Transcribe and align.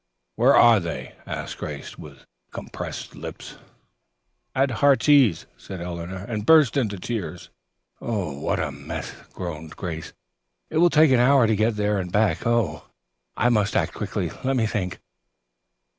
"Where 0.35 0.55
are 0.55 0.79
they?" 0.79 1.13
asked 1.27 1.59
Grace, 1.59 1.95
with 1.95 2.25
compressed 2.51 3.13
lips. 3.15 3.57
"At 4.55 4.71
'Heartsease,'" 4.81 5.45
said 5.57 5.79
Eleanor, 5.79 6.25
and 6.27 6.43
burst 6.43 6.75
into 6.75 6.97
tears. 6.97 7.51
"Oh, 8.01 8.33
what 8.39 8.59
a 8.59 8.71
mess," 8.71 9.13
groaned 9.31 9.75
Grace. 9.75 10.11
"It 10.71 10.79
will 10.79 10.89
take 10.89 11.11
an 11.11 11.19
hour 11.19 11.45
to 11.45 11.55
go 11.55 11.69
there 11.69 11.99
and 11.99 12.11
back. 12.11 12.47
Oh, 12.47 12.85
I 13.37 13.49
must 13.49 13.75
act 13.75 13.93
quickly. 13.93 14.31
Let 14.43 14.55
me 14.55 14.65
think. 14.65 14.97